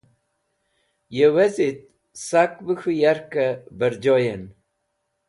Ye 1.17 1.27
wezit 1.35 1.79
sak 2.27 2.51
bẽ 2.65 2.77
k̃hũ 2.79 2.93
yarkẽ 3.01 3.59
bẽrjoyen. 3.77 4.43